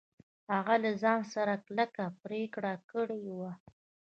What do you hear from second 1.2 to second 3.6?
سره کلکه پرېکړه کړې وه.